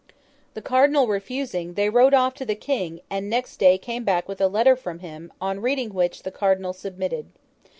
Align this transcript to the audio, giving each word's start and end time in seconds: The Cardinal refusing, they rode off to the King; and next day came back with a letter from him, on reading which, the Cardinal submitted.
The 0.55 0.63
Cardinal 0.63 1.05
refusing, 1.07 1.75
they 1.75 1.87
rode 1.87 2.15
off 2.15 2.33
to 2.33 2.43
the 2.45 2.55
King; 2.55 3.01
and 3.11 3.29
next 3.29 3.57
day 3.57 3.77
came 3.77 4.03
back 4.03 4.27
with 4.27 4.41
a 4.41 4.47
letter 4.47 4.75
from 4.75 4.97
him, 4.97 5.31
on 5.39 5.61
reading 5.61 5.93
which, 5.93 6.23
the 6.23 6.31
Cardinal 6.31 6.73
submitted. 6.73 7.27